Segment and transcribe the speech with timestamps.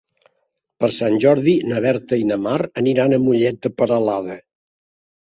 [0.83, 4.43] Per Sant Jordi na Berta i na Mar aniran a Mollet de Peralada.